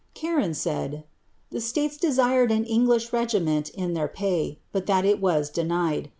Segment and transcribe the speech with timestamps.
[0.15, 1.03] Charron said, ^
[1.51, 6.09] the states desired an English their pay,' but that it was denied.